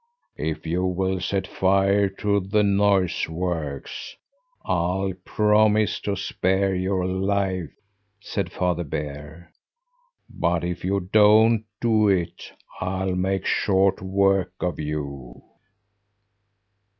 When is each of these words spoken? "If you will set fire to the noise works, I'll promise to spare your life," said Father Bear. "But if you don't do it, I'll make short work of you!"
"If 0.39 0.65
you 0.65 0.83
will 0.83 1.19
set 1.19 1.45
fire 1.45 2.09
to 2.09 2.39
the 2.39 2.63
noise 2.63 3.29
works, 3.29 4.15
I'll 4.65 5.13
promise 5.23 5.99
to 5.99 6.15
spare 6.15 6.73
your 6.73 7.05
life," 7.05 7.69
said 8.19 8.51
Father 8.51 8.83
Bear. 8.83 9.51
"But 10.27 10.63
if 10.63 10.83
you 10.83 11.01
don't 11.13 11.65
do 11.79 12.07
it, 12.09 12.51
I'll 12.79 13.13
make 13.13 13.45
short 13.45 14.01
work 14.01 14.53
of 14.59 14.79
you!" 14.79 15.43